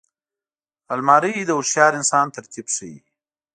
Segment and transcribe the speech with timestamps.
[0.93, 2.97] الماري د هوښیار انسان ترتیب ښيي